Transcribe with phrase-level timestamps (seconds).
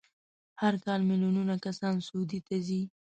[0.61, 2.81] هر کال میلیونونه کسان سعودي ته ځي.